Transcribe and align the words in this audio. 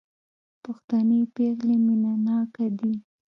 پښتنې 0.63 1.19
پېغلې 1.35 1.75
مينه 1.85 2.11
ناکه 2.25 2.65
دي 2.79 2.93